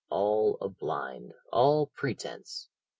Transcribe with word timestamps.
all 0.09 0.57
a 0.61 0.67
blind, 0.67 1.31
all 1.51 1.85
pretence. 1.85 2.67